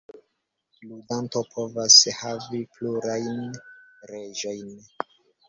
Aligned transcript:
Ludanto 0.85 1.43
povas 1.49 1.97
havi 2.21 2.63
plurajn 2.79 3.37
Reĝojn. 4.15 4.75